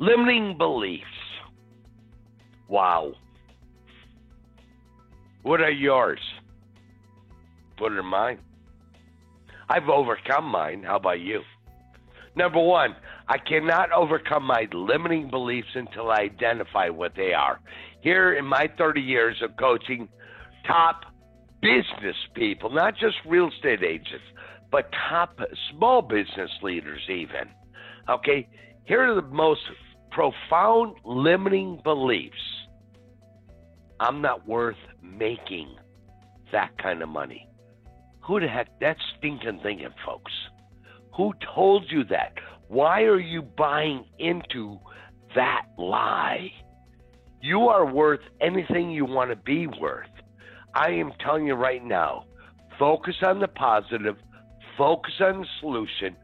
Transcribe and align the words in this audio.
Limiting 0.00 0.56
beliefs. 0.56 1.04
Wow. 2.68 3.12
What 5.42 5.60
are 5.60 5.70
yours? 5.70 6.20
What 7.76 7.92
are 7.92 8.02
mine? 8.02 8.38
I've 9.68 9.90
overcome 9.90 10.46
mine. 10.46 10.84
How 10.84 10.96
about 10.96 11.20
you? 11.20 11.42
Number 12.34 12.62
one, 12.62 12.96
I 13.28 13.36
cannot 13.36 13.92
overcome 13.92 14.44
my 14.44 14.66
limiting 14.72 15.28
beliefs 15.28 15.68
until 15.74 16.10
I 16.10 16.20
identify 16.20 16.88
what 16.88 17.12
they 17.14 17.34
are. 17.34 17.60
Here 18.00 18.32
in 18.32 18.46
my 18.46 18.70
30 18.78 19.02
years 19.02 19.36
of 19.42 19.54
coaching 19.58 20.08
top 20.66 21.02
business 21.60 22.16
people, 22.34 22.70
not 22.70 22.94
just 22.96 23.16
real 23.26 23.50
estate 23.50 23.82
agents, 23.82 24.24
but 24.72 24.90
top 25.10 25.38
small 25.70 26.00
business 26.00 26.50
leaders, 26.62 27.02
even. 27.10 27.50
Okay, 28.08 28.48
here 28.84 29.02
are 29.02 29.14
the 29.14 29.28
most 29.28 29.60
profound 30.10 30.96
limiting 31.04 31.80
beliefs. 31.82 32.36
I'm 33.98 34.22
not 34.22 34.46
worth 34.48 34.76
making 35.02 35.76
that 36.52 36.76
kind 36.78 37.02
of 37.02 37.08
money. 37.08 37.46
Who 38.26 38.40
the 38.40 38.48
heck? 38.48 38.68
That's 38.80 39.00
stinking 39.18 39.60
thinking, 39.62 39.88
folks. 40.04 40.32
Who 41.16 41.32
told 41.54 41.90
you 41.90 42.04
that? 42.04 42.34
Why 42.68 43.02
are 43.02 43.20
you 43.20 43.42
buying 43.42 44.04
into 44.18 44.78
that 45.34 45.66
lie? 45.76 46.52
You 47.42 47.68
are 47.68 47.86
worth 47.86 48.20
anything 48.40 48.90
you 48.90 49.04
want 49.04 49.30
to 49.30 49.36
be 49.36 49.66
worth. 49.66 50.06
I 50.74 50.90
am 50.90 51.12
telling 51.20 51.46
you 51.46 51.54
right 51.54 51.84
now 51.84 52.26
focus 52.78 53.16
on 53.22 53.40
the 53.40 53.48
positive, 53.48 54.16
focus 54.78 55.14
on 55.20 55.40
the 55.40 55.46
solution 55.60 56.16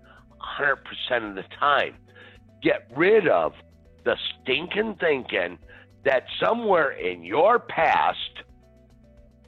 100% 0.61 1.29
of 1.29 1.35
the 1.35 1.45
time. 1.59 1.97
Get 2.63 2.89
rid 2.97 3.29
of 3.29 3.53
the 4.07 4.17
stinking 4.41 4.97
thinking 5.01 5.59
that 6.05 6.23
somewhere 6.41 6.93
in 6.93 7.25
your 7.25 7.59
past, 7.59 8.45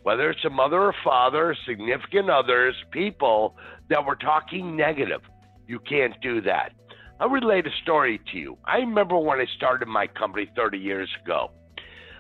whether 0.03 0.29
it's 0.31 0.45
a 0.45 0.51
mother 0.51 0.83
or 0.83 0.95
father, 1.05 1.57
significant 1.67 2.29
others, 2.29 2.75
people 2.91 3.57
that 3.89 4.05
were 4.05 4.17
talking 4.17 4.77
negative, 4.77 5.21
you 5.69 5.79
can't 5.79 6.21
do 6.21 6.41
that. 6.43 6.73
I'll 7.21 7.29
relate 7.29 7.67
a 7.67 7.71
story 7.83 8.21
to 8.33 8.39
you. 8.39 8.59
I 8.65 8.79
remember 8.79 9.17
when 9.17 9.41
I 9.41 9.47
started 9.57 9.87
my 9.87 10.09
company 10.09 10.51
30 10.57 10.79
years 10.79 11.09
ago. 11.25 11.53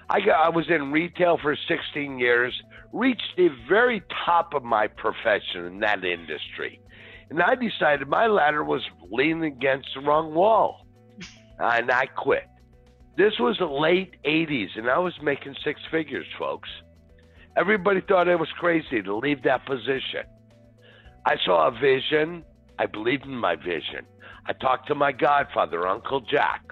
I, 0.08 0.20
got, 0.20 0.40
I 0.40 0.48
was 0.48 0.66
in 0.70 0.92
retail 0.92 1.38
for 1.42 1.56
16 1.68 2.18
years, 2.20 2.54
reached 2.92 3.36
the 3.36 3.48
very 3.68 4.02
top 4.24 4.54
of 4.54 4.62
my 4.62 4.86
profession 4.86 5.66
in 5.66 5.80
that 5.80 6.04
industry. 6.04 6.80
And 7.30 7.42
I 7.42 7.56
decided 7.56 8.08
my 8.08 8.26
ladder 8.28 8.62
was 8.62 8.82
leaning 9.10 9.44
against 9.44 9.88
the 9.94 10.00
wrong 10.00 10.34
wall. 10.34 10.86
And 11.58 11.90
I 11.90 12.06
quit. 12.06 12.48
This 13.16 13.32
was 13.40 13.56
the 13.58 13.66
late 13.66 14.14
80s, 14.24 14.76
and 14.76 14.88
I 14.88 14.98
was 14.98 15.12
making 15.22 15.56
six 15.64 15.80
figures, 15.90 16.26
folks. 16.38 16.68
Everybody 17.56 18.00
thought 18.00 18.28
I 18.28 18.36
was 18.36 18.48
crazy 18.58 19.02
to 19.02 19.16
leave 19.16 19.42
that 19.42 19.66
position. 19.66 20.22
I 21.26 21.34
saw 21.44 21.66
a 21.66 21.72
vision. 21.72 22.44
I 22.78 22.86
believed 22.86 23.24
in 23.24 23.36
my 23.36 23.56
vision. 23.56 24.06
I 24.46 24.52
talked 24.52 24.86
to 24.88 24.94
my 24.94 25.10
godfather, 25.10 25.86
Uncle 25.88 26.20
Jack. 26.20 26.62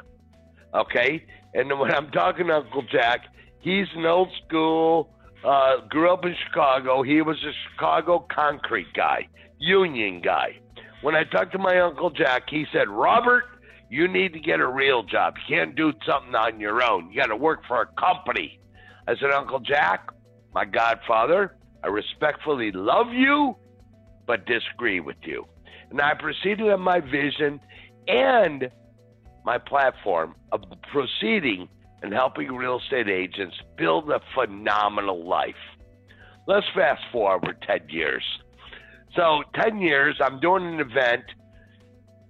Okay? 0.73 1.27
And 1.55 1.79
when 1.81 1.92
I'm 1.92 2.11
talking 2.12 2.47
to 2.47 2.55
Uncle 2.55 2.84
Jack, 2.92 3.23
he's 3.61 3.87
an 3.97 4.07
old 4.07 4.29
school, 4.47 5.11
uh, 5.45 5.79
grew 5.89 6.12
up 6.12 6.25
in 6.25 6.34
Chicago. 6.47 7.03
He 7.03 7.23
was 7.23 7.37
a 7.45 7.53
Chicago 7.70 8.25
concrete 8.33 8.92
guy, 8.95 9.27
union 9.59 10.20
guy. 10.23 10.61
When 11.03 11.14
I 11.14 11.25
talked 11.25 11.53
to 11.53 11.59
my 11.59 11.81
Uncle 11.81 12.11
Jack, 12.11 12.45
he 12.48 12.67
said, 12.73 12.89
Robert, 12.89 13.45
you 13.89 14.09
need 14.09 14.33
to 14.33 14.41
get 14.41 14.61
a 14.61 14.67
real 14.67 15.03
job. 15.03 15.34
You 15.48 15.56
can't 15.56 15.77
do 15.77 15.92
something 16.06 16.34
on 16.34 16.61
your 16.61 16.83
own. 16.83 17.11
You 17.11 17.20
got 17.20 17.27
to 17.27 17.36
work 17.36 17.61
for 17.67 17.83
a 17.83 17.86
company. 18.01 18.61
I 19.07 19.14
said, 19.17 19.30
Uncle 19.30 19.61
Jack, 19.61 20.11
my 20.52 20.64
godfather, 20.64 21.57
I 21.85 21.89
respectfully 21.89 22.73
love 22.73 23.13
you, 23.13 23.57
but 24.27 24.47
disagree 24.47 25.01
with 25.01 25.17
you. 25.23 25.47
And 25.91 26.01
I 26.01 26.14
proceeded 26.14 26.69
on 26.69 26.80
my 26.80 27.01
vision 27.01 27.61
and 28.08 28.70
my 29.45 29.58
platform 29.58 30.35
of 30.51 30.63
proceeding 30.91 31.68
and 32.03 32.13
helping 32.13 32.48
real 32.48 32.80
estate 32.80 33.08
agents 33.08 33.57
build 33.77 34.11
a 34.11 34.20
phenomenal 34.35 35.27
life. 35.27 35.55
Let's 36.48 36.67
fast 36.74 37.03
forward 37.13 37.57
10 37.67 37.89
years. 37.89 38.24
So, 39.14 39.42
10 39.55 39.79
years, 39.79 40.17
I'm 40.20 40.41
doing 40.41 40.67
an 40.67 40.80
event, 40.80 41.24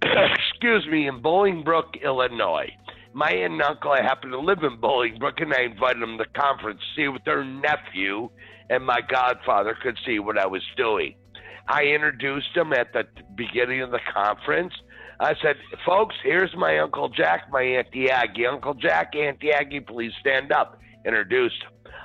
excuse 0.03 0.85
me, 0.87 1.07
in 1.07 1.21
Bolingbrook, 1.21 2.01
Illinois. 2.03 2.69
My 3.13 3.31
aunt 3.31 3.53
and 3.53 3.61
uncle, 3.61 3.91
I 3.91 4.01
happen 4.01 4.29
to 4.31 4.39
live 4.39 4.63
in 4.63 4.79
Bolingbrook, 4.79 5.41
and 5.41 5.53
I 5.53 5.61
invited 5.61 6.01
them 6.01 6.17
to 6.17 6.23
the 6.23 6.39
conference 6.39 6.79
to 6.79 7.01
see 7.01 7.07
what 7.07 7.25
their 7.25 7.43
nephew 7.43 8.29
and 8.69 8.85
my 8.85 8.99
godfather 9.01 9.75
could 9.81 9.97
see 10.05 10.19
what 10.19 10.37
I 10.37 10.45
was 10.45 10.63
doing. 10.75 11.15
I 11.67 11.83
introduced 11.83 12.53
them 12.55 12.73
at 12.73 12.93
the 12.93 13.05
beginning 13.35 13.81
of 13.81 13.91
the 13.91 13.99
conference. 14.13 14.73
I 15.19 15.33
said, 15.41 15.55
folks, 15.85 16.15
here's 16.23 16.55
my 16.55 16.77
Uncle 16.77 17.09
Jack, 17.09 17.49
my 17.51 17.61
Auntie 17.61 18.09
Aggie. 18.09 18.45
Uncle 18.45 18.75
Jack, 18.75 19.15
Auntie 19.15 19.51
Aggie, 19.51 19.79
please 19.79 20.11
stand 20.19 20.51
up. 20.51 20.79
Introduced. 21.05 21.63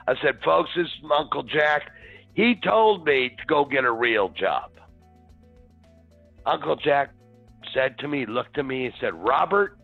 I 0.08 0.14
said, 0.22 0.38
folks, 0.44 0.70
this 0.76 0.86
is 0.86 1.10
Uncle 1.16 1.42
Jack. 1.42 1.90
He 2.34 2.54
told 2.64 3.04
me 3.04 3.30
to 3.38 3.46
go 3.46 3.64
get 3.64 3.84
a 3.84 3.92
real 3.92 4.30
job. 4.30 4.70
Uncle 6.46 6.76
Jack 6.76 7.10
said 7.74 7.98
to 7.98 8.08
me, 8.08 8.26
looked 8.26 8.58
at 8.58 8.64
me 8.64 8.86
and 8.86 8.94
said, 9.00 9.14
Robert, 9.14 9.78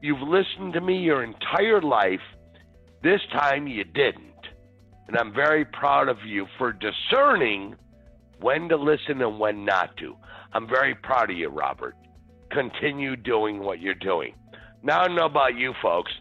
you've 0.00 0.20
listened 0.20 0.72
to 0.74 0.80
me 0.80 0.98
your 0.98 1.22
entire 1.22 1.80
life. 1.80 2.20
This 3.02 3.20
time 3.32 3.66
you 3.66 3.84
didn't. 3.84 4.32
And 5.08 5.16
I'm 5.16 5.34
very 5.34 5.64
proud 5.64 6.08
of 6.08 6.18
you 6.26 6.46
for 6.58 6.72
discerning 6.72 7.76
when 8.40 8.68
to 8.68 8.76
listen 8.76 9.20
and 9.20 9.38
when 9.38 9.64
not 9.64 9.96
to. 9.98 10.16
I'm 10.52 10.68
very 10.68 10.94
proud 10.94 11.30
of 11.30 11.36
you, 11.36 11.48
Robert. 11.48 11.96
Continue 12.50 13.16
doing 13.16 13.60
what 13.60 13.80
you're 13.80 13.94
doing. 13.94 14.34
Now, 14.82 15.00
I 15.00 15.06
don't 15.06 15.16
know 15.16 15.26
about 15.26 15.56
you 15.56 15.72
folks, 15.80 16.12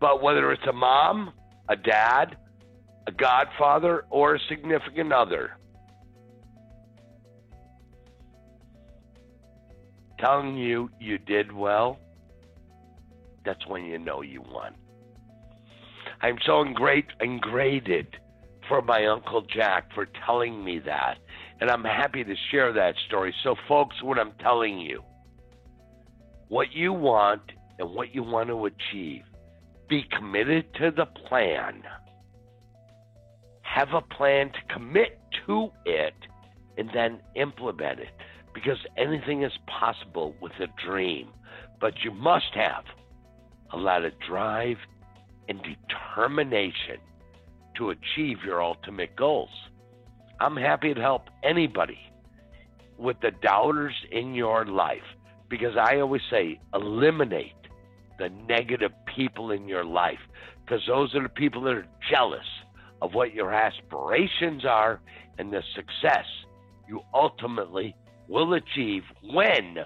but 0.00 0.22
whether 0.22 0.52
it's 0.52 0.66
a 0.68 0.72
mom, 0.72 1.32
a 1.68 1.76
dad, 1.76 2.36
a 3.06 3.12
godfather, 3.12 4.04
or 4.10 4.34
a 4.34 4.40
significant 4.48 5.12
other, 5.12 5.52
telling 10.18 10.56
you 10.56 10.90
you 11.00 11.18
did 11.18 11.52
well, 11.52 11.98
that's 13.44 13.66
when 13.66 13.84
you 13.84 13.98
know 13.98 14.22
you 14.22 14.42
won. 14.42 14.74
I'm 16.20 16.38
so 16.44 16.64
ingrat- 16.64 17.16
ingraded 17.20 18.06
for 18.68 18.82
my 18.82 19.06
Uncle 19.06 19.42
Jack 19.42 19.92
for 19.94 20.06
telling 20.26 20.64
me 20.64 20.78
that. 20.80 21.18
And 21.60 21.70
I'm 21.70 21.84
happy 21.84 22.22
to 22.24 22.34
share 22.50 22.72
that 22.72 22.94
story. 23.06 23.34
So, 23.42 23.56
folks, 23.66 24.02
what 24.02 24.18
I'm 24.18 24.32
telling 24.40 24.78
you, 24.78 25.02
what 26.48 26.72
you 26.72 26.92
want 26.92 27.42
and 27.78 27.90
what 27.90 28.14
you 28.14 28.22
want 28.22 28.48
to 28.48 28.66
achieve, 28.66 29.22
be 29.88 30.04
committed 30.16 30.72
to 30.74 30.90
the 30.90 31.06
plan. 31.06 31.82
Have 33.62 33.94
a 33.94 34.02
plan 34.02 34.50
to 34.50 34.74
commit 34.74 35.18
to 35.46 35.70
it 35.84 36.14
and 36.76 36.90
then 36.92 37.20
implement 37.34 38.00
it 38.00 38.08
because 38.58 38.78
anything 38.96 39.44
is 39.44 39.52
possible 39.66 40.34
with 40.40 40.52
a 40.60 40.66
dream. 40.84 41.28
But 41.80 42.02
you 42.02 42.10
must 42.10 42.52
have 42.54 42.84
a 43.72 43.76
lot 43.76 44.04
of 44.04 44.12
drive 44.18 44.78
and 45.48 45.60
determination 45.62 46.98
to 47.76 47.90
achieve 47.90 48.38
your 48.44 48.60
ultimate 48.60 49.14
goals. 49.14 49.50
I'm 50.40 50.56
happy 50.56 50.92
to 50.92 51.00
help 51.00 51.22
anybody 51.44 51.98
with 52.98 53.20
the 53.20 53.30
doubters 53.30 53.94
in 54.10 54.34
your 54.34 54.64
life 54.66 55.06
because 55.48 55.76
I 55.76 56.00
always 56.00 56.22
say 56.28 56.60
eliminate 56.74 57.52
the 58.18 58.28
negative 58.48 58.90
people 59.14 59.52
in 59.52 59.68
your 59.68 59.84
life 59.84 60.18
because 60.64 60.82
those 60.88 61.14
are 61.14 61.22
the 61.22 61.28
people 61.28 61.62
that 61.62 61.74
are 61.74 61.86
jealous 62.10 62.46
of 63.00 63.14
what 63.14 63.32
your 63.32 63.52
aspirations 63.54 64.64
are 64.64 65.00
and 65.38 65.52
the 65.52 65.62
success 65.76 66.26
you 66.88 67.02
ultimately 67.14 67.94
will 68.28 68.54
achieve 68.54 69.02
when 69.22 69.78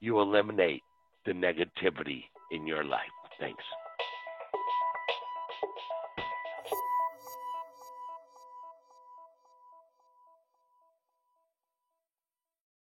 you 0.00 0.20
eliminate 0.20 0.82
the 1.24 1.32
negativity 1.32 2.22
in 2.52 2.66
your 2.66 2.84
life. 2.84 3.00
Thanks. 3.40 3.64